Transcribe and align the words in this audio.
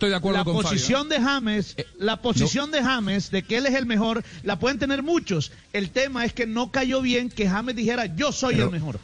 estoy 0.00 0.10
de 0.10 0.16
acuerdo 0.16 0.38
la 0.38 0.44
con 0.44 0.54
posición 0.54 1.02
Fabio. 1.08 1.18
de 1.18 1.24
James, 1.24 1.74
Eh, 1.76 1.86
la 1.98 2.22
posición 2.22 2.70
de 2.70 2.82
James, 2.82 3.30
de 3.30 3.42
que 3.42 3.58
él 3.58 3.66
es 3.66 3.74
el 3.74 3.84
mejor, 3.84 4.24
la 4.44 4.58
pueden 4.58 4.78
tener 4.78 5.02
muchos. 5.02 5.52
El 5.74 5.90
tema 5.90 6.24
es 6.24 6.32
que 6.32 6.46
no 6.46 6.70
cayó 6.72 7.02
bien 7.02 7.28
que 7.28 7.46
James 7.46 7.76
dijera 7.76 8.06
yo 8.16 8.32
soy 8.32 8.54
Pero- 8.54 8.66
el 8.68 8.72
mejor. 8.72 8.98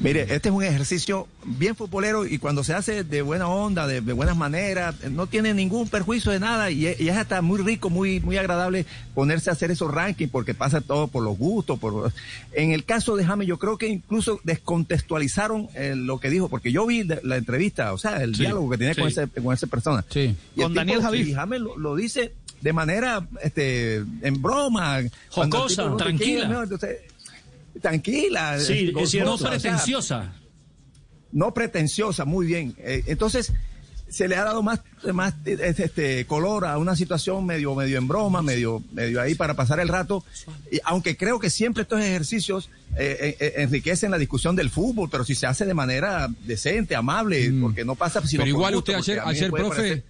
Mire, 0.00 0.22
este 0.34 0.48
es 0.48 0.54
un 0.54 0.64
ejercicio 0.64 1.28
bien 1.44 1.76
futbolero 1.76 2.26
y 2.26 2.38
cuando 2.38 2.64
se 2.64 2.72
hace 2.72 3.04
de 3.04 3.20
buena 3.22 3.48
onda, 3.48 3.86
de, 3.86 4.00
de 4.00 4.12
buenas 4.14 4.36
maneras, 4.36 4.94
no 5.10 5.26
tiene 5.26 5.52
ningún 5.52 5.88
perjuicio 5.88 6.32
de 6.32 6.40
nada 6.40 6.70
y, 6.70 6.86
es- 6.86 7.00
y 7.00 7.08
es 7.10 7.16
hasta 7.18 7.42
muy 7.42 7.60
rico, 7.60 7.90
muy, 7.90 8.18
muy 8.20 8.38
agradable 8.38 8.86
ponerse 9.14 9.50
a 9.50 9.52
hacer 9.52 9.70
esos 9.70 9.92
rankings 9.92 10.30
porque 10.30 10.54
pasa 10.54 10.80
todo 10.80 11.08
por 11.08 11.22
los 11.22 11.36
gustos. 11.36 11.78
Por... 11.78 12.12
En 12.52 12.72
el 12.72 12.84
caso 12.84 13.14
de 13.16 13.24
James, 13.26 13.46
yo 13.46 13.58
creo 13.58 13.76
que 13.76 13.88
incluso 13.88 14.40
descontextualizaron 14.42 15.68
eh, 15.74 15.94
lo 15.96 16.18
que 16.18 16.30
dijo, 16.30 16.48
porque 16.48 16.72
yo 16.72 16.86
vi 16.86 17.02
de- 17.02 17.20
la 17.22 17.36
entrevista, 17.36 17.92
o 17.92 17.98
sea, 17.98 18.22
el 18.22 18.34
Sí, 18.34 18.42
diálogo 18.42 18.70
que 18.70 18.78
tenía 18.78 18.94
con, 18.94 19.08
ese, 19.08 19.28
con 19.28 19.52
esa 19.52 19.66
persona. 19.66 20.04
Sí. 20.08 20.34
Y 20.56 20.62
Con 20.62 20.74
Daniel 20.74 21.02
Javif. 21.02 21.28
Y 21.28 21.34
James 21.34 21.60
lo, 21.60 21.76
lo 21.76 21.94
dice 21.94 22.32
de 22.60 22.72
manera, 22.72 23.26
este, 23.42 23.96
en 23.96 24.42
broma. 24.42 24.98
Jocosa, 25.30 25.84
tipo 25.84 25.96
pregunta, 25.96 26.04
¿quién 26.04 26.16
es 26.16 26.20
el 26.20 26.48
tranquila. 26.48 26.62
Entonces, 26.62 26.98
tranquila. 27.80 28.58
Sí, 28.58 28.92
este, 28.96 29.18
es 29.18 29.24
no 29.24 29.32
gozosa, 29.32 29.32
o 29.32 29.36
sea, 29.38 29.50
pretenciosa. 29.50 30.32
no 31.32 31.54
pretenciosa, 31.54 32.24
muy 32.24 32.46
bien. 32.46 32.74
Eh, 32.78 33.04
entonces, 33.06 33.52
se 34.08 34.26
le 34.26 34.34
ha 34.34 34.42
dado 34.42 34.62
más, 34.64 34.80
más 35.12 35.34
este, 35.46 36.26
color 36.26 36.64
a 36.64 36.78
una 36.78 36.96
situación 36.96 37.46
medio, 37.46 37.76
medio 37.76 37.96
en 37.96 38.08
broma, 38.08 38.42
medio, 38.42 38.82
medio 38.92 39.20
ahí 39.20 39.36
para 39.36 39.54
pasar 39.54 39.78
el 39.78 39.86
rato. 39.86 40.24
Y 40.72 40.80
aunque 40.84 41.16
creo 41.16 41.38
que 41.38 41.48
siempre 41.48 41.82
estos 41.84 42.00
ejercicios 42.00 42.70
eh, 42.96 43.36
eh, 43.38 43.52
enriquecen 43.58 44.10
la 44.10 44.18
discusión 44.18 44.56
del 44.56 44.68
fútbol, 44.68 45.08
pero 45.10 45.24
si 45.24 45.36
se 45.36 45.46
hace 45.46 45.64
de 45.64 45.74
manera 45.74 46.28
decente, 46.44 46.96
amable, 46.96 47.52
porque 47.60 47.84
no 47.84 47.94
pasa 47.94 48.20
sino 48.26 48.42
Mm. 48.42 48.44
Pero 48.46 48.54
por 48.56 48.60
igual 48.60 48.74
gusto, 48.74 48.92
usted 48.98 49.12
ayer, 49.12 49.22
ayer 49.24 49.50
profe, 49.52 49.76
parecer- 49.76 50.04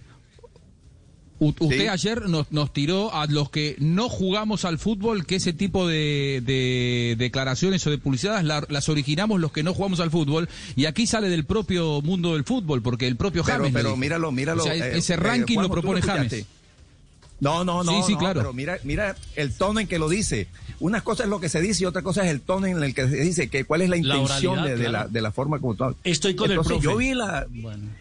u- 1.41 1.49
usted 1.59 1.79
Sí. 1.81 1.87
ayer 1.87 2.29
nos, 2.29 2.51
nos 2.51 2.71
tiró 2.71 3.13
a 3.13 3.25
los 3.25 3.49
que 3.49 3.75
no 3.79 4.07
jugamos 4.09 4.63
al 4.63 4.77
fútbol 4.77 5.25
que 5.25 5.35
ese 5.35 5.53
tipo 5.53 5.87
de, 5.87 6.41
de 6.45 7.15
declaraciones 7.17 7.85
o 7.87 7.89
de 7.89 7.97
publicidades 7.97 8.45
la- 8.45 8.65
las 8.69 8.87
originamos 8.89 9.39
los 9.41 9.51
que 9.51 9.63
no 9.63 9.73
jugamos 9.73 9.99
al 9.99 10.11
fútbol 10.11 10.47
y 10.75 10.85
aquí 10.85 11.07
sale 11.07 11.29
del 11.29 11.43
propio 11.45 12.01
mundo 12.01 12.33
del 12.35 12.43
fútbol 12.43 12.81
porque 12.83 13.07
el 13.07 13.15
propio 13.15 13.43
James 13.43 13.73
lo 13.73 13.77
pero 13.79 13.97
míralo, 13.97 14.31
míralo. 14.31 14.61
O 14.61 14.65
sea, 14.65 14.75
eh, 14.75 14.97
ese 14.97 15.13
eh, 15.13 15.17
ranking 15.17 15.55
Juanjo, 15.55 15.61
lo 15.61 15.67
¿tú 15.67 15.75
lo 15.75 15.81
propone 15.81 15.99
escuchaste? 15.99 16.29
James. 16.43 16.60
No, 17.41 17.63
no, 17.65 17.83
no, 17.83 17.91
Sí, 17.97 18.03
sí, 18.07 18.13
no, 18.13 18.19
claro. 18.19 18.39
pero 18.39 18.53
mira, 18.53 18.77
mira 18.83 19.15
el 19.35 19.51
tono 19.51 19.79
en 19.81 19.87
que 19.87 19.99
lo 19.99 20.07
dice. 20.07 20.47
Una 20.79 21.01
cosa 21.01 21.23
es 21.25 21.29
lo 21.29 21.39
que 21.39 21.47
se 21.49 21.61
dice 21.61 21.83
y 21.83 21.85
otra 21.85 22.01
cosa 22.01 22.23
es 22.23 22.31
el 22.31 22.41
tono 22.41 22.65
en 22.65 22.81
el 22.83 22.95
que 22.95 23.07
se 23.07 23.15
dice 23.17 23.49
que 23.49 23.65
cuál 23.65 23.81
es 23.83 23.89
la 23.89 23.97
La 23.97 24.17
intención 24.17 24.53
oralidad, 24.59 24.75
de, 24.77 24.83
de 24.83 24.89
claro. 24.89 25.05
la, 25.07 25.11
de 25.13 25.21
la 25.21 25.31
forma 25.31 25.59
como 25.59 25.75
tú 25.75 25.83
hablas. 25.83 25.99
Estoy 26.03 26.33
con 26.35 26.49
el 26.49 26.59
profe. 26.59 26.79
Yo 26.79 26.95
vi 26.97 27.13
la. 27.13 27.45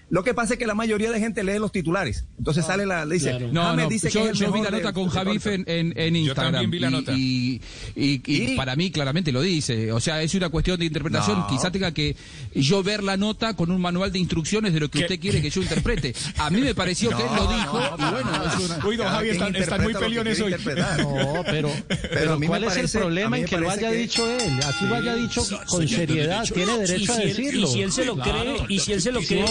Lo 0.09 0.25
que 0.25 0.33
pasa 0.35 0.55
es 0.55 0.59
que 0.59 0.67
la 0.67 0.75
mayoría 0.75 1.11
de 1.11 1.21
gente 1.21 1.45
lee 1.45 1.59
los 1.59 1.73
titulares. 1.73 2.25
Entonces 2.39 2.65
sale 2.65 2.87
la. 2.87 3.05
le 3.05 3.15
Dice, 3.17 3.31
claro. 3.31 3.49
No, 3.53 3.63
James 3.65 3.85
no, 3.85 3.91
dice 3.91 4.11
yo, 4.11 4.21
que 4.23 4.27
es 4.31 4.33
el 4.33 4.47
yo 4.47 4.53
vi 4.53 4.63
la 4.63 4.71
nota 4.71 4.89
de- 4.89 4.93
con 4.95 5.09
Javif 5.11 5.47
en, 5.47 5.65
en, 5.67 5.93
en 5.97 6.17
Instagram. 6.17 6.53
también 6.53 6.71
vi 6.71 6.79
la 6.79 6.89
y- 6.89 6.91
nota. 6.91 7.13
Y, 7.13 7.61
y- 7.97 8.23
y 8.27 8.53
Y- 8.53 8.57
para 8.57 8.75
mí 8.77 8.91
claramente 8.91 9.31
lo 9.31 9.43
dice. 9.43 9.93
O 9.93 10.01
sea, 10.01 10.23
es 10.23 10.35
una 10.35 10.49
cuestión 10.49 10.79
de 10.79 10.87
interpretación. 10.87 11.39
No. 11.41 11.47
Quizá 11.49 11.71
tenga 11.71 11.93
que 11.93 12.17
yo 12.55 12.83
ver 12.83 13.03
la 13.03 13.19
nota 13.19 13.55
con 13.57 13.71
un 13.71 13.81
manual 13.81 14.11
de 14.11 14.19
instrucciones 14.21 14.73
de 14.73 14.81
lo 14.81 14.89
que 14.91 15.01
¿Qué? 15.01 15.05
usted 15.05 15.21
quiere 15.21 15.43
que 15.43 15.51
yo 15.51 15.61
interprete. 15.61 16.15
A 16.39 16.49
mí 16.49 16.61
me 16.63 16.75
pareció 16.75 17.11
que 17.11 17.23
él 17.23 17.29
lo 17.37 17.47
dijo. 17.59 17.79
no, 17.99 18.09
y 18.09 18.11
bueno, 18.13 18.31
no, 18.39 18.45
es 18.45 18.71
una- 18.71 18.87
Uy, 18.87 18.97
don 18.97 19.07
Cada 19.07 19.21
Javi, 19.39 19.59
están, 19.59 19.63
están 19.63 19.83
muy 19.83 19.95
quiere 19.95 20.43
hoy. 20.43 20.55
No, 20.99 21.43
pero, 21.45 21.71
pero, 21.89 22.39
¿cuál 22.47 22.65
es 22.65 22.71
parece- 22.75 22.97
el 22.97 23.03
problema 23.03 23.39
en 23.39 23.45
que 23.45 23.59
lo 23.59 23.71
haya 23.71 23.91
que- 23.91 23.97
dicho 23.97 24.31
él? 24.31 24.61
Aquí 24.67 24.85
lo 24.87 24.95
haya 24.95 25.15
dicho 25.15 25.43
con 25.67 25.89
seriedad, 25.89 26.45
tiene 26.53 26.79
derecho 26.79 27.13
a 27.13 27.17
si 27.17 27.23
decirlo. 27.27 27.69
Y 27.69 27.73
si 27.73 27.83
él 27.83 27.93
se 27.93 28.05
lo 28.05 28.17
cree, 28.17 28.57
y 28.69 28.79
si 28.79 28.93
él 28.93 29.03
se 29.03 29.13
lo 29.13 29.21
cree, 29.21 29.45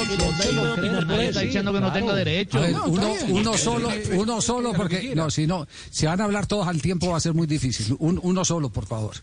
No. 0.53 1.21
Está 1.21 1.41
diciendo 1.41 1.73
que 1.73 1.79
no 1.79 1.91
tengo 1.93 2.13
derecho. 2.13 2.57
A 2.57 2.61
ver, 2.61 2.71
No, 2.71 2.85
uno, 2.85 3.57
solo, 3.57 3.89
uno 4.13 4.41
solo, 4.41 4.73
porque 4.73 5.13
no, 5.15 5.29
si 5.29 5.47
no, 5.47 5.67
si 5.89 6.05
van 6.05 6.21
a 6.21 6.25
hablar 6.25 6.47
todos 6.47 6.67
al 6.67 6.81
tiempo 6.81 7.09
va 7.09 7.17
a 7.17 7.19
ser 7.19 7.33
muy 7.33 7.47
difícil. 7.47 7.95
Un- 7.99 8.19
uno 8.21 8.43
solo, 8.45 8.69
por 8.69 8.85
favor. 8.85 9.15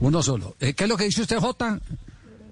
Uno 0.00 0.22
solo. 0.22 0.56
Eh, 0.60 0.74
¿Qué 0.74 0.84
es 0.84 0.88
lo 0.90 0.96
que 0.96 1.04
dice 1.04 1.22
usted, 1.22 1.38
Jota? 1.38 1.80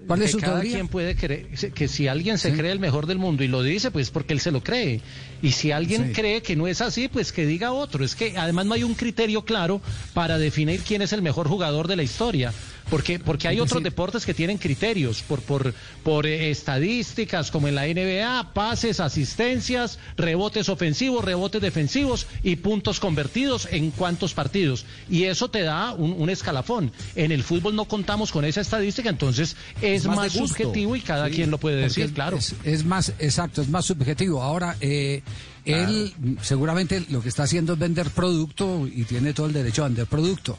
¿Cuál 0.07 0.21
es 0.23 0.31
su 0.31 0.39
cada 0.39 0.55
teoría? 0.55 0.73
quien 0.75 0.87
puede 0.87 1.15
creer, 1.15 1.47
que 1.73 1.87
si 1.87 2.07
alguien 2.07 2.37
se 2.37 2.53
cree 2.53 2.71
el 2.71 2.79
mejor 2.79 3.05
del 3.05 3.17
mundo 3.19 3.43
y 3.43 3.47
lo 3.47 3.61
dice, 3.61 3.91
pues 3.91 4.09
porque 4.09 4.33
él 4.33 4.39
se 4.39 4.51
lo 4.51 4.63
cree. 4.63 5.01
Y 5.41 5.51
si 5.51 5.71
alguien 5.71 6.07
Sí. 6.07 6.13
cree 6.13 6.41
que 6.41 6.55
no 6.55 6.67
es 6.67 6.81
así, 6.81 7.07
pues 7.07 7.31
que 7.31 7.45
diga 7.45 7.71
otro. 7.71 8.03
Es 8.03 8.15
que 8.15 8.37
además 8.37 8.65
no 8.65 8.73
hay 8.73 8.83
un 8.83 8.95
criterio 8.95 9.43
claro 9.45 9.81
para 10.13 10.37
definir 10.37 10.81
quién 10.81 11.01
es 11.01 11.13
el 11.13 11.21
mejor 11.21 11.47
jugador 11.47 11.87
de 11.87 11.95
la 11.95 12.03
historia. 12.03 12.53
Porque, 12.89 13.19
porque 13.19 13.47
hay 13.47 13.59
otros 13.59 13.83
deportes 13.83 14.25
que 14.25 14.33
tienen 14.33 14.57
criterios 14.57 15.21
por, 15.21 15.41
por, 15.41 15.73
por 16.03 16.25
eh, 16.25 16.49
estadísticas, 16.49 17.51
como 17.51 17.67
en 17.67 17.75
la 17.75 17.85
NBA, 17.85 18.53
pases, 18.53 18.99
asistencias, 18.99 19.99
rebotes 20.17 20.69
ofensivos, 20.69 21.23
rebotes 21.23 21.61
defensivos 21.61 22.27
y 22.43 22.55
puntos 22.57 22.99
convertidos 22.99 23.67
en 23.71 23.91
cuántos 23.91 24.33
partidos. 24.33 24.85
Y 25.09 25.25
eso 25.25 25.49
te 25.49 25.61
da 25.61 25.93
un, 25.93 26.13
un 26.13 26.29
escalafón. 26.29 26.91
En 27.15 27.31
el 27.31 27.43
fútbol 27.43 27.75
no 27.75 27.85
contamos 27.85 28.31
con 28.31 28.45
esa 28.45 28.61
estadística, 28.61 29.09
entonces 29.09 29.55
es, 29.81 30.05
más 30.05 30.33
subjetivo 30.33 30.95
y 30.95 31.01
cada 31.01 31.27
Sí, 31.27 31.35
quien 31.35 31.51
lo 31.51 31.57
puede 31.57 31.77
decir, 31.77 32.13
claro. 32.13 32.37
Es, 32.37 32.55
es 32.63 32.85
más, 32.85 33.13
exacto, 33.19 33.61
es 33.61 33.69
más 33.69 33.85
subjetivo. 33.85 34.41
Ahora, 34.41 34.75
eh, 34.81 35.21
él 35.73 36.13
seguramente 36.41 37.05
lo 37.09 37.21
que 37.21 37.29
está 37.29 37.43
haciendo 37.43 37.73
es 37.73 37.79
vender 37.79 38.09
producto 38.09 38.87
y 38.87 39.03
tiene 39.03 39.33
todo 39.33 39.47
el 39.47 39.53
derecho 39.53 39.83
a 39.83 39.87
vender 39.87 40.05
producto. 40.07 40.57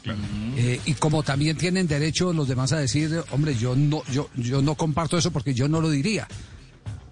Eh, 0.57 0.79
y 0.85 0.93
como 0.95 1.23
también 1.23 1.57
tienen 1.57 1.87
derecho 1.87 2.33
los 2.33 2.47
demás 2.47 2.71
a 2.73 2.77
decir, 2.79 3.23
hombre, 3.31 3.55
yo 3.55 3.75
no, 3.75 4.03
yo, 4.11 4.29
yo 4.35 4.61
no 4.61 4.75
comparto 4.75 5.17
eso 5.17 5.31
porque 5.31 5.53
yo 5.53 5.67
no 5.67 5.81
lo 5.81 5.89
diría. 5.89 6.27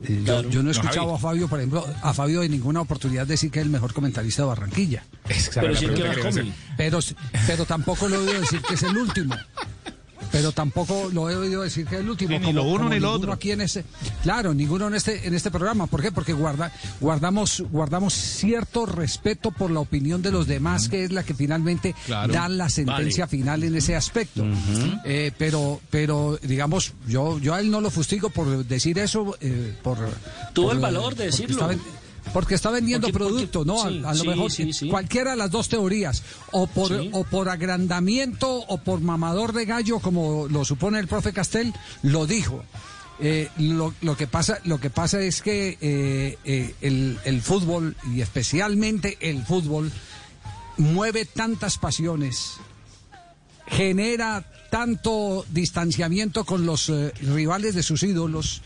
Eh, 0.02 0.22
yo- 0.26 0.50
yo, 0.50 0.64
no 0.64 0.70
he 0.70 0.72
escuchado 0.72 1.14
a 1.14 1.20
Fabio, 1.20 1.48
por 1.50 1.60
ejemplo, 1.60 1.86
a 2.02 2.14
Fabio 2.14 2.42
en 2.42 2.52
ninguna 2.52 2.80
oportunidad 2.80 3.28
decir 3.28 3.52
que 3.52 3.60
es 3.60 3.66
el 3.66 3.72
mejor 3.72 3.94
comentarista 3.94 4.44
de 4.44 4.48
Barranquilla. 4.48 5.04
Pero 5.62 5.74
que. 5.94 6.54
Pero, 6.78 7.00
pero 7.48 7.66
tampoco 7.66 8.08
lo 8.08 8.16
he 8.16 8.20
oído 8.20 8.40
decir 8.40 8.62
que 8.62 8.76
es 8.76 8.84
el 8.84 8.96
último. 8.98 9.36
Pero 10.32 10.52
tampoco 10.52 11.10
lo 11.12 11.30
he 11.30 11.36
oído 11.36 11.64
decir 11.64 11.86
que 11.88 11.96
es 11.96 12.02
el 12.02 12.10
último. 12.10 12.38
Sí, 12.38 12.46
ni 12.46 12.54
lo 12.54 12.64
uno 12.64 12.88
ni 12.90 13.00
lo 13.00 13.12
otro. 13.12 13.34
Aquí 13.34 13.52
en 13.52 13.62
este, 13.62 13.84
claro, 14.24 14.54
ninguno 14.54 14.88
en 14.88 14.94
este, 14.96 15.28
en 15.28 15.34
este 15.34 15.50
programa. 15.50 15.88
¿Por 15.88 16.02
qué? 16.02 16.12
Porque 16.12 16.34
guarda, 16.34 16.72
guardamos, 17.00 17.64
guardamos 17.72 18.14
cierto 18.14 18.86
respeto 18.86 19.52
por 19.52 19.72
la 19.72 19.80
opinión 19.80 20.22
de 20.22 20.32
los 20.32 20.46
demás, 20.48 20.88
que 20.88 21.04
es 21.04 21.12
la 21.12 21.24
que 21.24 21.34
finalmente 21.34 21.96
Claro. 22.06 22.32
da 22.34 22.48
la 22.48 22.70
sentencia 22.70 23.28
final 23.28 23.64
en 23.64 23.76
ese 23.76 23.96
aspecto. 23.96 24.46
Eh, 25.06 25.32
pero, 25.38 25.82
pero, 25.90 26.38
digamos, 26.44 26.94
yo, 27.08 27.40
yo 27.40 27.54
a 27.56 27.60
él 27.60 27.72
no 27.72 27.82
lo 27.82 27.90
fustigo 27.90 28.30
por 28.30 28.66
decir 28.66 29.00
eso, 29.00 29.36
eh, 29.42 29.76
por. 29.82 29.98
Tuvo 30.54 30.68
por- 30.68 30.76
el 30.76 30.82
valor 30.82 31.16
de 31.16 31.26
decirlo. 31.26 31.70
Porque 32.34 32.56
está 32.56 32.70
vendiendo 32.70 33.08
Porque- 33.08 33.20
porque- 33.20 33.34
producto, 33.48 33.66
¿no? 33.66 33.82
A- 33.84 33.90
sí, 33.90 34.02
a, 34.06 34.14
lo 34.14 34.24
mejor 34.26 34.52
sí, 34.52 34.72
sí. 34.74 34.90
cualquiera 34.90 35.32
de 35.32 35.38
las 35.38 35.52
dos 35.52 35.68
teorías, 35.70 36.24
o 36.52 36.68
por, 36.68 36.92
o 37.12 37.24
por 37.24 37.50
agrandamiento 37.50 38.50
o 38.68 38.78
por 38.78 39.02
mamador 39.02 39.54
de 39.54 39.66
gallo, 39.66 40.00
como 40.00 40.48
lo 40.48 40.64
supone 40.66 41.00
el 41.00 41.08
profe 41.08 41.34
Castel, 41.34 41.74
lo 42.04 42.26
dijo. 42.28 42.64
Eh, 43.22 43.50
lo, 43.58 43.94
lo 44.02 44.16
que 44.16 44.28
pasa, 44.28 44.60
lo 44.64 44.80
que 44.80 44.90
pasa 44.90 45.20
es 45.20 45.42
que 45.42 45.78
eh, 45.82 46.38
eh, 46.46 46.76
el, 46.82 47.18
el 47.26 47.42
fútbol, 47.42 47.98
y 48.16 48.22
especialmente 48.22 49.18
el 49.20 49.44
fútbol, 49.46 49.92
mueve 50.78 51.26
tantas 51.26 51.78
pasiones, 51.78 52.54
genera 53.68 54.46
tanto 54.72 55.46
distanciamiento 55.52 56.46
con 56.46 56.66
los 56.66 56.92
rivales 57.22 57.76
de 57.76 57.84
sus 57.84 58.04
ídolos, 58.04 58.62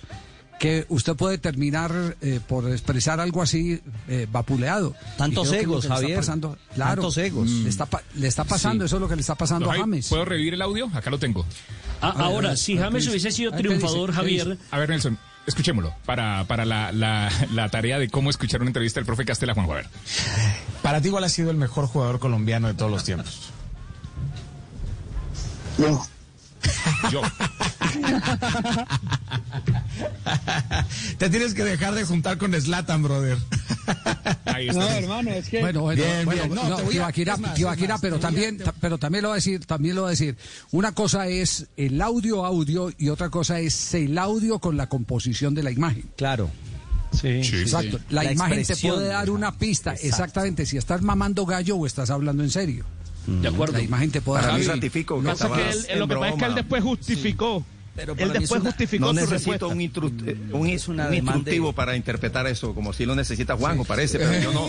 que 0.63 0.85
usted 0.87 1.13
puede 1.17 1.37
terminar 1.37 2.15
eh, 2.21 2.39
por 2.47 2.71
expresar 2.71 3.19
algo 3.19 3.41
así 3.41 3.81
eh, 4.07 4.27
vapuleado. 4.31 4.95
Tantos 5.17 5.51
egos, 5.51 5.81
que 5.83 5.89
le 5.89 5.93
está 5.93 5.95
Javier. 5.95 6.19
pasando- 6.19 6.57
claro, 6.73 7.01
Tantos 7.01 7.17
egos. 7.17 7.49
Le 7.49 7.69
está, 7.69 7.89
le 8.15 8.27
está 8.29 8.45
pasando, 8.45 8.83
Sí. 8.83 8.85
eso 8.85 8.95
es 8.95 9.01
lo 9.01 9.09
que 9.09 9.15
le 9.17 9.21
está 9.21 9.35
pasando 9.35 9.69
a 9.69 9.75
James. 9.75 10.07
¿Puedo 10.07 10.23
revivir 10.23 10.53
el 10.53 10.61
audio? 10.61 10.89
Acá 10.93 11.09
lo 11.09 11.19
tengo. 11.19 11.45
Ah, 11.99 12.11
A 12.11 12.13
ver, 12.13 12.21
a 12.21 12.25
ahora, 12.27 12.49
ver, 12.51 12.57
si 12.57 12.77
James 12.77 13.03
¿qué 13.03 13.09
hubiese 13.09 13.31
sido 13.31 13.51
triunfador, 13.51 14.11
¿Qué 14.11 14.15
Javier? 14.15 14.57
A 14.71 14.79
ver, 14.79 14.87
Nelson, 14.89 15.17
escuchémoslo 15.45 15.93
para, 16.05 16.45
para 16.45 16.63
la, 16.63 16.93
la, 16.93 17.29
la 17.51 17.67
tarea 17.67 17.99
de 17.99 18.07
cómo 18.09 18.29
escuchar 18.29 18.61
una 18.61 18.69
entrevista 18.69 19.01
del 19.01 19.05
profe 19.05 19.25
Castela 19.25 19.53
Juan 19.53 19.67
Javier. 19.67 19.87
Para 20.81 21.01
ti, 21.01 21.09
¿cuál 21.09 21.25
ha 21.25 21.29
sido 21.29 21.51
el 21.51 21.57
mejor 21.57 21.87
jugador 21.87 22.19
colombiano 22.19 22.69
de 22.69 22.73
todos 22.73 22.89
los 22.89 23.03
tiempos? 23.03 23.49
Yo. 27.11 27.21
Te 31.17 31.29
tienes 31.29 31.53
que 31.53 31.63
dejar 31.63 31.93
de 31.95 32.03
juntar 32.05 32.37
con 32.37 32.53
Slatan, 32.59 33.03
brother. 33.03 33.37
Ahí 34.45 34.67
está. 34.69 34.79
No, 34.81 34.87
hermano, 34.89 35.29
es 35.31 35.49
que. 35.49 35.59
Bueno, 35.61 35.81
bueno, 35.81 36.03
Bien, 36.03 36.25
bueno, 36.25 36.43
bien. 36.43 36.55
No, 36.55 36.69
no, 36.69 36.75
te 36.77 36.83
voy 36.83 36.97
a- 36.97 37.01
más, 37.01 37.39
más, 37.39 38.01
pero 38.01 38.15
voy 38.15 38.19
a- 38.19 38.19
también, 38.19 38.57
te- 38.57 38.71
pero 38.79 38.97
también 38.97 39.23
lo 39.23 39.29
va 39.29 39.35
a 39.35 39.37
decir, 39.37 39.65
también 39.65 39.95
lo 39.95 40.03
va 40.03 40.07
a 40.09 40.11
decir. 40.11 40.37
Una 40.71 40.91
cosa 40.93 41.27
es 41.27 41.67
el 41.77 42.01
audio 42.01 42.45
audio 42.45 42.91
y 42.97 43.09
otra 43.09 43.29
cosa 43.29 43.59
es 43.59 43.93
el 43.93 44.17
audio 44.17 44.59
con 44.59 44.77
la 44.77 44.87
composición 44.87 45.53
de 45.53 45.63
la 45.63 45.71
imagen. 45.71 46.05
Claro. 46.15 46.49
Sí. 47.11 47.43
Sí. 47.43 47.57
Exacto. 47.57 47.99
La, 48.09 48.23
La 48.23 48.31
imagen 48.31 48.63
te 48.65 48.75
puede 48.75 49.07
dar 49.07 49.29
una 49.29 49.51
pista, 49.57 49.91
Exacto. 49.91 50.07
exactamente, 50.09 50.65
si 50.65 50.77
estás 50.77 51.01
mamando 51.01 51.45
gallo 51.45 51.75
o 51.77 51.85
estás 51.85 52.09
hablando 52.09 52.43
en 52.43 52.49
serio. 52.49 52.85
de 53.27 53.47
acuerdo. 53.47 53.73
La 53.77 53.81
imagen 53.83 54.11
te 54.11 54.19
puede 54.21 54.41
dar. 54.41 54.51
Javi, 54.51 54.65
ratifico 54.65 55.15
Lo 55.15 55.21
que 55.21 55.27
pasa 55.29 55.47
es 55.47 55.53
que 55.53 55.69
él, 55.71 55.85
en 55.89 55.99
lo 55.99 56.07
que 56.07 56.15
pasa 56.15 56.27
es 56.27 56.33
que 56.33 56.39
él 56.39 56.51
broma. 56.51 56.55
después 56.55 56.83
justificó. 56.83 57.65
Pero 57.95 58.13
Él 58.13 58.17
para 58.19 58.33
es 58.33 58.39
después 58.41 58.61
una- 58.61 58.69
justificó 58.71 59.05
No 59.05 59.09
su 59.09 59.15
necesito 59.29 59.51
respuesta. 59.51 59.67
un, 59.67 59.79
instru- 59.79 60.27
eh, 60.27 60.37
un, 60.51 60.67
Es 60.67 60.87
una 60.87 61.07
un 61.07 61.13
instructivo 61.13 61.67
de- 61.67 61.73
para 61.73 61.95
interpretar 61.95 62.47
eso, 62.47 62.73
como 62.73 62.91
si 62.91 63.05
lo 63.05 63.15
necesita 63.15 63.55
Juanjo, 63.55 63.85
parece, 63.85 64.17
pero 64.17 64.39
yo 64.41 64.51
no. 64.51 64.67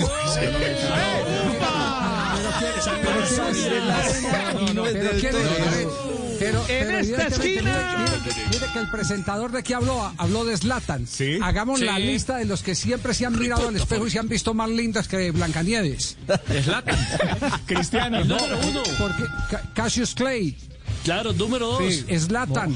Pero 6.39 6.61
En 6.69 6.87
pero 6.87 6.99
esta 6.99 7.27
esquina. 7.29 7.63
Mire, 7.63 8.19
mire- 8.35 8.47
mire 8.51 8.67
que 8.73 8.79
el 8.81 8.89
presentador 8.91 9.53
de 9.53 9.63
qué 9.63 9.75
habló, 9.75 10.13
habló 10.19 10.45
de 10.45 10.57
Zlatan. 10.57 11.07
Sí. 11.07 11.39
Hagamos 11.41 11.81
la 11.81 11.97
Sí. 11.97 12.03
lista 12.03 12.37
de 12.39 12.45
los 12.45 12.63
que 12.63 12.75
siempre 12.75 13.15
se 13.15 13.25
han 13.25 13.39
mirado 13.39 13.69
al 13.69 13.77
espejo 13.77 14.07
y 14.07 14.11
se 14.11 14.19
han 14.19 14.29
visto 14.29 14.53
más 14.53 14.69
lindas 14.69 15.07
que 15.09 15.31
Blancanieves. 15.31 16.17
Cristiano, 17.67 18.19
El 18.19 18.29
no. 18.29 18.37
número 18.37 18.59
uno. 18.69 18.83
Porque 18.99 19.25
Ca- 19.51 19.63
Cassius 19.75 20.15
Clay, 20.15 20.57
Claro, 21.05 21.33
número 21.33 21.67
dos. 21.69 21.83
Zlatan. 22.19 22.75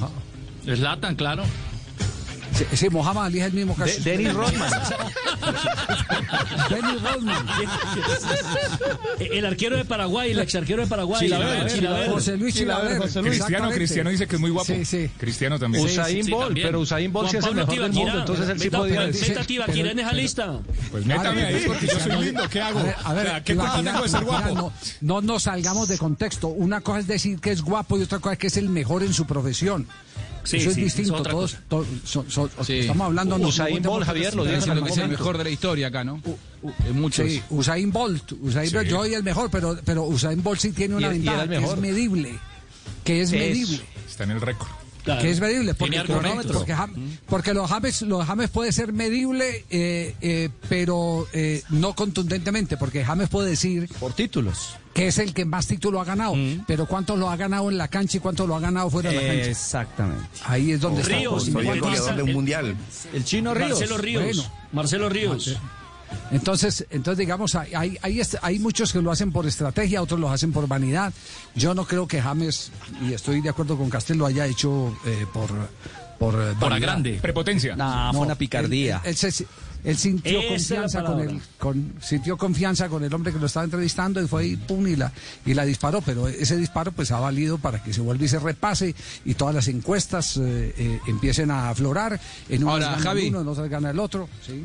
Zlatan, 0.64 1.14
claro. 1.16 1.44
Sí, 2.54 2.64
sí, 2.76 2.90
Mohamed 2.90 3.20
Ali 3.22 3.38
es 3.38 3.46
el 3.46 3.52
mismo 3.52 3.74
Clay. 3.76 3.92
Dennis 4.02 4.34
Rodman. 4.34 4.70
Dennis 6.70 7.02
Rodman. 7.02 7.46
El 9.20 9.46
arquero 9.46 9.76
de 9.76 9.84
Paraguay, 9.84 10.32
el 10.32 10.38
ex 10.40 10.56
arquero 10.56 10.82
de 10.82 10.88
Paraguay. 10.88 11.20
Chilaver, 11.20 11.72
Chilaver. 11.72 12.10
José 12.10 12.36
Luis 12.36 12.54
Chilaver, 12.56 12.82
Chilaver. 12.88 13.02
José 13.08 13.22
Luis. 13.22 13.34
Cristiano. 13.36 13.70
Cristiano 13.70 14.10
dice 14.10 14.26
que 14.26 14.34
es 14.36 14.40
muy 14.40 14.50
guapo. 14.50 14.66
Sí, 14.66 14.84
sí. 14.84 15.08
Cristiano 15.18 15.56
también. 15.58 15.84
Usain 15.84 16.24
Sí, 16.24 16.30
Bolt, 16.32 16.46
también. 16.46 16.66
pero 16.66 16.80
Usain 16.80 17.12
Bolt 17.12 17.30
sí 17.30 17.36
es 17.36 17.44
el 17.44 17.54
mejor 17.54 17.78
del 17.80 17.92
mundo, 17.92 18.18
entonces 18.18 18.48
él 18.48 18.58
sí 18.58 18.64
Meta- 18.64 18.78
podía 18.78 19.00
meta 19.00 19.06
decir. 19.12 19.38
a 19.38 19.44
Tibaquirá 19.44 19.90
en 19.92 19.98
esa 20.00 20.12
lista. 20.12 20.58
Pues 20.90 21.06
métame 21.06 21.44
ahí 21.44 21.62
porque 21.64 21.86
yo 21.86 22.00
soy 22.00 22.24
lindo. 22.24 22.42
¿Qué 22.50 22.60
hago? 22.60 22.82
A 23.04 23.14
ver, 23.14 23.42
¿Qué 23.44 23.54
culpa 23.54 23.82
tengo 23.82 24.02
de 24.02 24.08
ser 24.08 24.24
guapo? 24.24 24.72
No 25.00 25.20
nos 25.20 25.44
salgamos 25.44 25.86
de 25.86 25.96
contexto. 25.96 26.48
Una 26.48 26.80
cosa 26.80 26.98
es 27.00 27.06
decir 27.06 27.38
que 27.38 27.52
es 27.52 27.62
guapo 27.62 27.98
y 27.98 28.02
otra 28.02 28.18
cosa 28.18 28.32
es 28.32 28.38
que 28.40 28.46
es 28.48 28.56
el 28.56 28.68
mejor 28.68 29.04
en 29.04 29.14
su 29.14 29.26
profesión. 29.26 29.86
Sí, 30.48 30.56
Eso 30.56 30.70
es 30.70 30.74
sí, 30.76 30.82
distinto. 30.84 31.16
es 31.18 31.22
todos, 31.24 31.56
todos 31.68 31.86
son- 32.04 32.30
son- 32.30 32.50
Sí. 32.64 32.78
Estamos 32.78 33.06
hablando. 33.06 33.36
Usain 33.36 33.82
Bolt, 33.82 34.06
Javier, 34.06 34.34
lo 34.34 34.44
diciendo 34.44 34.82
que 34.82 34.90
es 34.90 34.96
el 34.98 35.08
mejor 35.08 35.36
de 35.36 35.44
la 35.44 35.50
historia 35.50 35.88
acá, 35.88 36.04
¿no? 36.04 36.22
En 36.86 37.00
muchos. 37.00 37.26
Sí, 37.28 37.42
Usain 37.50 37.92
Bolt. 37.92 38.32
Usain 38.40 38.72
Bolt, 38.72 38.88
yo 38.88 38.96
soy 39.00 39.14
el 39.14 39.22
mejor, 39.22 39.50
pero, 39.50 39.78
pero 39.84 40.04
Usain 40.04 40.42
Bolt 40.42 40.58
sí 40.60 40.72
tiene 40.72 40.94
una 40.96 41.08
Y- 41.08 41.16
y 41.16 41.18
ventaja 41.18 41.42
el 41.42 41.48
que 41.50 41.54
es 41.56 41.60
mejor. 41.60 41.80
medible. 41.80 42.38
Que 43.04 43.20
es 43.22 43.28
Eso. 43.28 43.38
medible. 43.38 43.80
Está 44.08 44.24
en 44.24 44.30
el 44.30 44.40
récord. 44.40 44.68
Claro. 45.04 45.22
que 45.22 45.30
es 45.30 45.40
medible 45.40 45.72
porque, 45.72 46.02
porque, 46.52 46.74
Jam- 46.74 47.18
porque 47.28 47.54
los 47.54 47.70
James 47.70 48.02
los 48.02 48.26
James 48.26 48.50
puede 48.50 48.72
ser 48.72 48.92
medible 48.92 49.64
eh, 49.70 50.14
eh, 50.20 50.50
pero 50.68 51.26
eh, 51.32 51.62
no 51.70 51.94
contundentemente 51.94 52.76
porque 52.76 53.02
James 53.04 53.30
puede 53.30 53.48
decir 53.50 53.88
Por 54.00 54.12
títulos. 54.12 54.76
Que 54.98 55.06
es 55.06 55.18
el 55.18 55.32
que 55.32 55.44
más 55.44 55.68
títulos 55.68 56.02
ha 56.02 56.04
ganado 56.04 56.34
pero 56.66 56.86
cuántos 56.86 57.16
lo 57.16 57.30
ha 57.30 57.36
ganado 57.36 57.70
en 57.70 57.78
la 57.78 57.86
cancha 57.86 58.16
y 58.16 58.20
cuántos 58.20 58.48
lo 58.48 58.56
ha 58.56 58.60
ganado 58.60 58.90
fuera 58.90 59.10
de 59.10 59.16
la 59.16 59.22
cancha 59.22 59.50
Exactamente. 59.50 60.26
ahí 60.44 60.72
es 60.72 60.80
donde 60.80 61.02
está 61.02 61.16
Ríos, 61.16 61.46
la 61.46 61.52
soy 61.52 61.68
el 61.68 61.80
goleador 61.80 62.16
de 62.16 62.22
un 62.24 62.32
mundial. 62.32 62.76
El 63.12 63.24
chino 63.24 63.54
Ríos. 63.54 63.78
Marcelo 63.78 63.98
Ríos. 63.98 64.24
Bueno. 64.24 64.42
Marcelo 64.72 65.08
Ríos. 65.08 65.56
Entonces, 66.32 66.86
entonces 66.90 67.18
digamos, 67.18 67.54
hay, 67.54 67.98
hay 68.00 68.58
muchos 68.58 68.92
que 68.92 69.00
lo 69.00 69.12
hacen 69.12 69.30
por 69.30 69.46
estrategia, 69.46 70.02
otros 70.02 70.18
lo 70.18 70.30
hacen 70.30 70.52
por 70.52 70.66
vanidad. 70.66 71.12
Yo 71.54 71.74
no 71.74 71.84
creo 71.84 72.08
que 72.08 72.20
James, 72.20 72.72
y 73.06 73.12
estoy 73.12 73.40
de 73.40 73.50
acuerdo 73.50 73.76
con 73.76 73.90
Castel, 73.90 74.18
lo 74.18 74.26
haya 74.26 74.46
hecho 74.46 74.96
eh, 75.06 75.26
por, 75.32 75.50
por, 76.18 76.34
eh, 76.34 76.54
Por 76.58 76.66
a 76.66 76.70
vanidad. 76.70 76.88
grande. 76.88 77.18
Prepotencia. 77.22 77.76
Nah, 77.76 78.12
fue 78.12 78.22
una 78.22 78.34
picardía. 78.34 79.00
Él, 79.04 79.10
él 79.10 79.16
se- 79.32 79.46
él 79.84 79.96
sintió 79.96 80.40
Esa 80.40 80.74
la 80.74 80.82
confianza 80.90 81.04
con 81.04 81.20
el, 81.20 81.40
con, 81.56 81.92
sintió 82.02 82.36
confianza 82.36 82.88
con 82.88 83.04
el 83.04 83.14
hombre 83.14 83.32
que 83.32 83.38
lo 83.38 83.46
estaba 83.46 83.62
entrevistando 83.64 84.20
y 84.20 84.26
fue 84.26 84.42
ahí, 84.42 84.56
pum, 84.56 84.84
y 84.88 84.96
la, 84.96 85.12
y 85.46 85.54
la 85.54 85.64
disparó. 85.64 86.00
Pero 86.00 86.26
ese 86.26 86.56
disparo 86.56 86.90
pues 86.90 87.12
ha 87.12 87.20
valido 87.20 87.58
para 87.58 87.80
que 87.82 87.92
se 87.92 88.00
vuelva 88.00 88.24
y 88.24 88.28
se 88.28 88.40
repase 88.40 88.94
y 89.24 89.34
todas 89.34 89.54
las 89.54 89.68
encuestas 89.68 90.36
eh, 90.36 90.74
eh, 90.76 91.00
empiecen 91.06 91.52
a 91.52 91.70
aflorar. 91.70 92.18
En 92.48 92.64
unas 92.64 92.72
Ahora, 92.74 92.86
gana 92.90 93.02
Javi. 93.02 93.28
uno, 93.28 93.40
en 93.42 93.48
otras 93.48 93.68
gana 93.70 93.90
el 93.90 93.98
otro. 94.00 94.28
Sí. 94.44 94.64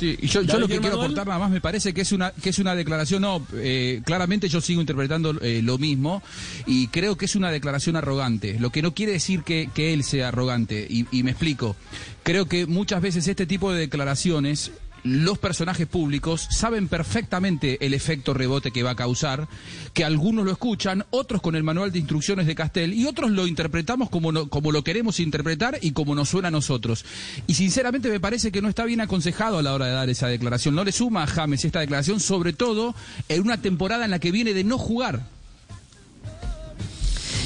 Sí, 0.00 0.16
y 0.18 0.28
yo, 0.28 0.40
lo 0.40 0.46
que 0.46 0.54
Manuel. 0.56 0.80
quiero 0.80 0.96
aportar 1.02 1.26
nada 1.26 1.38
más 1.38 1.50
me 1.50 1.60
parece 1.60 1.92
que 1.92 2.00
es 2.00 2.10
una 2.12 2.30
que 2.32 2.48
es 2.48 2.58
una 2.58 2.74
declaración, 2.74 3.20
no, 3.20 3.46
eh, 3.52 4.00
claramente 4.02 4.48
yo 4.48 4.62
sigo 4.62 4.80
interpretando 4.80 5.38
eh, 5.42 5.60
lo 5.62 5.76
mismo 5.76 6.22
y 6.64 6.88
creo 6.88 7.18
que 7.18 7.26
es 7.26 7.36
una 7.36 7.50
declaración 7.50 7.96
arrogante, 7.96 8.58
lo 8.58 8.70
que 8.70 8.80
no 8.80 8.94
quiere 8.94 9.12
decir 9.12 9.42
que, 9.42 9.68
que 9.74 9.92
él 9.92 10.02
sea 10.02 10.28
arrogante 10.28 10.86
y, 10.88 11.06
y 11.12 11.22
me 11.22 11.32
explico. 11.32 11.76
Creo 12.22 12.46
que 12.46 12.64
muchas 12.64 13.02
veces 13.02 13.28
este 13.28 13.44
tipo 13.44 13.72
de 13.72 13.80
declaraciones 13.80 14.72
los 15.04 15.38
personajes 15.38 15.86
públicos 15.86 16.46
saben 16.50 16.88
perfectamente 16.88 17.84
el 17.84 17.94
efecto 17.94 18.34
rebote 18.34 18.70
que 18.70 18.82
va 18.82 18.90
a 18.90 18.96
causar, 18.96 19.48
que 19.94 20.04
algunos 20.04 20.44
lo 20.44 20.52
escuchan, 20.52 21.04
otros 21.10 21.42
con 21.42 21.56
el 21.56 21.62
manual 21.62 21.92
de 21.92 21.98
instrucciones 21.98 22.46
de 22.46 22.54
Castel 22.54 22.94
y 22.94 23.06
otros 23.06 23.30
lo 23.30 23.46
interpretamos 23.46 24.10
como, 24.10 24.48
como 24.48 24.72
lo 24.72 24.84
queremos 24.84 25.20
interpretar 25.20 25.78
y 25.80 25.92
como 25.92 26.14
nos 26.14 26.28
suena 26.28 26.48
a 26.48 26.50
nosotros. 26.52 27.04
Y 27.46 27.54
sinceramente 27.54 28.08
me 28.08 28.20
parece 28.20 28.52
que 28.52 28.62
no 28.62 28.68
está 28.68 28.84
bien 28.84 29.00
aconsejado 29.00 29.58
a 29.58 29.62
la 29.62 29.74
hora 29.74 29.86
de 29.86 29.92
dar 29.92 30.10
esa 30.10 30.28
declaración. 30.28 30.74
No 30.74 30.84
le 30.84 30.92
suma 30.92 31.22
a 31.22 31.26
James 31.26 31.64
esta 31.64 31.80
declaración, 31.80 32.20
sobre 32.20 32.52
todo 32.52 32.94
en 33.28 33.42
una 33.42 33.60
temporada 33.60 34.04
en 34.04 34.10
la 34.10 34.18
que 34.18 34.32
viene 34.32 34.54
de 34.54 34.64
no 34.64 34.78
jugar. 34.78 35.39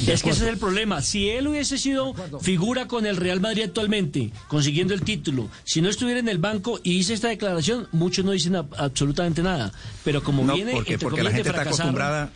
Es 0.07 0.23
que 0.23 0.29
ese 0.29 0.43
es 0.45 0.49
el 0.49 0.57
problema. 0.57 1.01
Si 1.01 1.29
él 1.29 1.47
hubiese 1.47 1.77
sido 1.77 2.13
figura 2.41 2.87
con 2.87 3.05
el 3.05 3.17
Real 3.17 3.41
Madrid 3.41 3.63
actualmente, 3.63 4.31
consiguiendo 4.47 4.93
el 4.93 5.01
título, 5.01 5.49
si 5.63 5.81
no 5.81 5.89
estuviera 5.89 6.19
en 6.19 6.29
el 6.29 6.37
banco 6.37 6.79
y 6.83 6.93
hice 6.93 7.13
esta 7.13 7.27
declaración, 7.29 7.87
muchos 7.91 8.23
no 8.25 8.31
dicen 8.31 8.55
a- 8.55 8.65
absolutamente 8.77 9.41
nada. 9.41 9.71
Pero 10.03 10.23
como 10.23 10.43
No, 10.43 10.53
viene, 10.55 10.71
porque, 10.73 10.97
porque 10.97 11.23
la 11.23 11.31
gente 11.31 11.49
está 11.49 11.61
acostumbrada. 11.63 12.29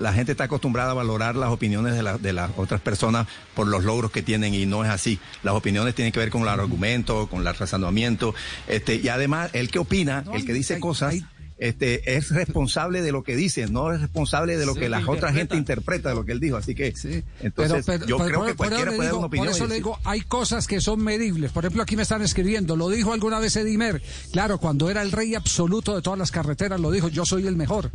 La 0.00 0.12
gente 0.12 0.32
está 0.32 0.44
acostumbrada 0.44 0.90
a 0.90 0.94
valorar 0.94 1.36
las 1.36 1.50
opiniones 1.50 1.94
de, 1.94 2.02
la- 2.02 2.18
de 2.18 2.32
las 2.32 2.50
otras 2.56 2.80
personas 2.80 3.28
por 3.54 3.68
los 3.68 3.84
logros 3.84 4.10
que 4.10 4.22
tienen 4.22 4.52
y 4.52 4.66
no 4.66 4.82
es 4.84 4.90
así. 4.90 5.20
Las 5.44 5.54
opiniones 5.54 5.94
tienen 5.94 6.10
que 6.10 6.18
ver 6.18 6.30
con 6.30 6.44
los 6.44 6.50
argumentos, 6.52 7.28
con 7.28 7.46
el 7.46 7.54
razonamiento. 7.54 8.34
Este, 8.66 8.96
y 8.96 9.06
además, 9.08 9.50
el 9.52 9.70
que 9.70 9.78
opina, 9.78 10.22
No, 10.22 10.34
el 10.34 10.44
que 10.44 10.52
dice 10.52 10.74
hay- 10.74 10.80
cosas, 10.80 11.12
hay- 11.12 11.24
este, 11.58 12.16
es 12.16 12.30
responsable 12.30 13.00
de 13.02 13.12
lo 13.12 13.22
que 13.22 13.36
dice, 13.36 13.66
no 13.68 13.92
es 13.92 14.00
responsable 14.00 14.56
de 14.56 14.66
lo 14.66 14.74
que 14.74 14.88
la 14.88 15.02
otra 15.06 15.32
gente 15.32 15.56
interpreta 15.56 16.08
de 16.08 16.14
lo 16.16 16.24
que 16.24 16.32
él 16.32 16.40
dijo. 16.40 16.56
Así 16.56 16.74
que, 16.74 16.94
Sí, 16.96 17.22
entonces, 17.40 17.84
pero, 17.86 17.98
pero- 18.00 18.06
yo 18.06 18.16
pero 18.18 18.28
creo 18.28 18.38
por- 18.40 18.48
que 18.48 18.54
cualquiera 18.56 18.90
le 18.90 18.96
puede 18.96 19.06
dar 19.06 19.12
digo- 19.12 19.18
una 19.18 19.26
opinión. 19.28 19.46
Por 19.46 19.54
eso 19.56 19.66
le 19.66 19.74
digo, 19.76 19.98
hay 20.04 20.20
cosas 20.22 20.66
que 20.66 20.80
son 20.80 21.02
medibles. 21.02 21.52
Por 21.52 21.64
ejemplo, 21.64 21.82
aquí 21.82 21.96
me 21.96 22.02
están 22.02 22.22
escribiendo, 22.22 22.76
lo 22.76 22.88
dijo 22.88 23.12
alguna 23.12 23.38
vez 23.38 23.54
Edimer. 23.56 24.02
Claro, 24.32 24.58
cuando 24.58 24.90
era 24.90 25.02
el 25.02 25.12
rey 25.12 25.34
absoluto 25.34 25.94
de 25.94 26.02
todas 26.02 26.18
las 26.18 26.30
carreteras, 26.30 26.80
lo 26.80 26.90
dijo, 26.90 27.08
yo 27.08 27.24
soy 27.24 27.46
el 27.46 27.56
mejor. 27.56 27.90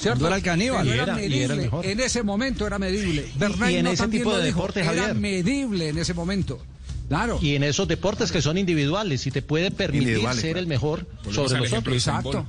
¿Cierto? 0.00 0.20
Cuando 0.20 0.26
era 0.28 0.36
el 0.36 0.42
caníbal. 0.42 0.86
Y 0.86 0.90
era, 0.90 1.02
era- 1.02 1.12
y 1.12 1.24
era 1.24 1.24
el 1.24 1.30
medible. 1.30 1.56
mejor. 1.56 1.86
En 1.86 2.00
ese 2.00 2.22
momento 2.22 2.66
era 2.66 2.78
medible. 2.78 3.26
Bernay 3.36 3.74
y 3.74 3.76
en 3.78 3.84
no 3.84 3.90
ese 3.90 4.02
también 4.04 4.22
tipo 4.22 4.30
lo 4.32 4.38
de 4.38 4.46
dijo, 4.46 4.58
deportes, 4.60 4.86
Era 4.86 5.12
medible 5.14 5.88
en 5.88 5.98
ese 5.98 6.14
momento. 6.14 6.60
Claro. 7.08 7.38
Y 7.40 7.54
en 7.54 7.62
esos 7.62 7.88
deportes 7.88 8.30
que 8.30 8.42
son 8.42 8.58
individuales 8.58 9.26
y 9.26 9.30
te 9.30 9.42
puede 9.42 9.70
permitir 9.70 10.18
ser 10.18 10.52
claro. 10.52 10.58
el 10.58 10.66
mejor 10.66 11.06
Volvemos 11.24 11.34
sobre 11.34 11.58
los 11.60 11.68
ejemplo 11.68 11.92
otros. 11.92 12.06
Exacto. 12.06 12.46